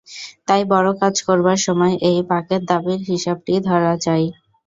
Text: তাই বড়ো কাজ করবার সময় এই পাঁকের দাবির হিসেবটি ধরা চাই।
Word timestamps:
তাই 0.47 0.61
বড়ো 0.71 0.91
কাজ 1.01 1.15
করবার 1.27 1.59
সময় 1.65 1.93
এই 2.09 2.19
পাঁকের 2.29 2.61
দাবির 2.69 2.99
হিসেবটি 3.09 3.53
ধরা 3.67 3.93
চাই। 4.05 4.23